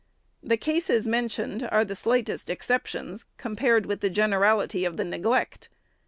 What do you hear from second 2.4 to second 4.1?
exceptions, com pared with the